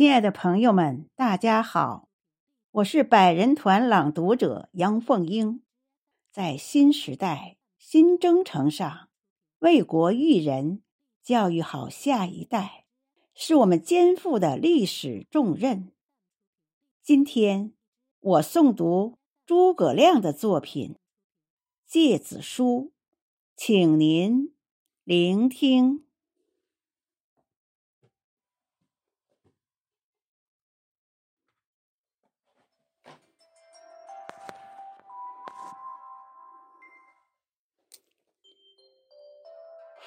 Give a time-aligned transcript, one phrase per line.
[0.00, 2.08] 亲爱的朋友们，大家好，
[2.70, 5.62] 我是百人团朗读者杨凤英。
[6.32, 9.10] 在新时代新征程上，
[9.58, 10.82] 为国育人、
[11.22, 12.86] 教育好下一代，
[13.34, 15.92] 是我们肩负的历史重任。
[17.02, 17.74] 今天
[18.20, 20.94] 我诵读诸葛亮的作品
[21.86, 22.84] 《诫子书》，
[23.54, 24.54] 请您
[25.04, 26.06] 聆听。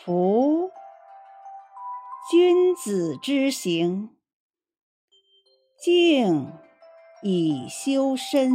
[0.06, 0.70] 夫
[2.30, 4.14] 君子之行，
[5.82, 6.52] 静
[7.22, 8.52] 以修身，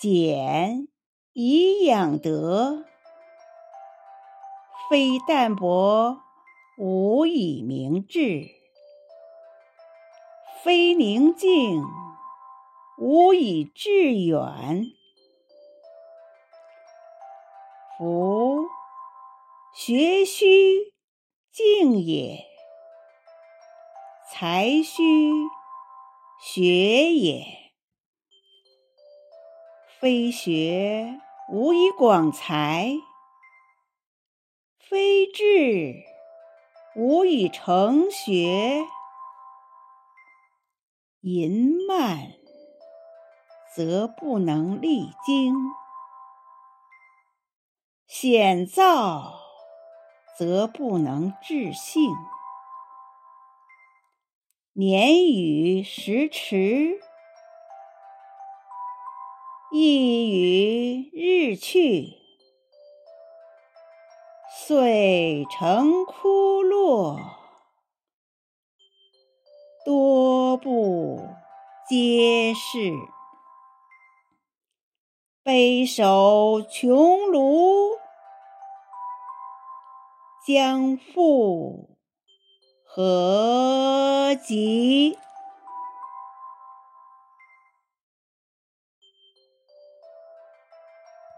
[0.00, 0.88] 俭
[1.34, 2.86] 以养德，
[4.88, 6.22] 非淡泊
[6.78, 8.48] 无以明志，
[10.64, 11.82] 非宁静
[12.96, 14.86] 无以致远。
[17.98, 18.64] 夫
[19.74, 20.92] 学须
[21.50, 22.44] 静也，
[24.30, 25.02] 才须
[26.42, 27.72] 学也。
[29.98, 31.18] 非学
[31.50, 32.92] 无以广才，
[34.78, 36.04] 非志
[36.94, 38.84] 无以成学。
[41.22, 42.34] 淫慢
[43.74, 45.54] 则不能励精，
[48.06, 49.41] 险躁。
[50.36, 52.10] 则不能治性，
[54.72, 57.00] 年与时驰，
[59.70, 62.14] 意与日去，
[64.66, 67.20] 遂成枯落，
[69.84, 71.28] 多不
[71.86, 72.92] 接世，
[75.42, 78.01] 悲守穷庐。
[80.44, 81.96] 将复
[82.84, 85.16] 何及？